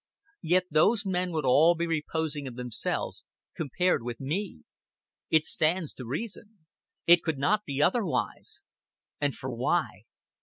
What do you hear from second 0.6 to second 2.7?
those men would all be reposing of